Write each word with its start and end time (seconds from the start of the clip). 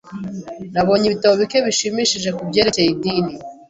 Nabonye 0.73 1.05
ibitabo 1.07 1.33
bike 1.41 1.57
bishimishije 1.65 2.29
kubyerekeye 2.37 2.89
idini. 2.91 3.33